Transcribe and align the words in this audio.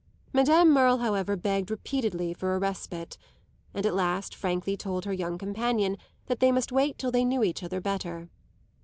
Madame 0.33 0.73
Merle, 0.73 0.97
however, 0.97 1.35
begged 1.35 1.69
repeatedly 1.69 2.33
for 2.33 2.55
a 2.55 2.57
respite, 2.57 3.19
and 3.71 3.85
at 3.85 3.93
last 3.93 4.33
frankly 4.33 4.75
told 4.75 5.05
her 5.05 5.13
young 5.13 5.37
companion 5.37 5.95
that 6.25 6.39
they 6.39 6.51
must 6.51 6.71
wait 6.71 6.97
till 6.97 7.11
they 7.11 7.23
knew 7.23 7.43
each 7.43 7.61
other 7.61 7.79
better. 7.79 8.27